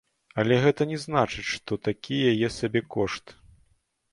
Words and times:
Але 0.43 0.55
гэта 0.63 0.87
не 0.91 0.97
значыць, 1.03 1.45
што 1.57 1.79
такі 1.89 2.17
яе 2.33 2.47
сабекошт. 2.59 3.37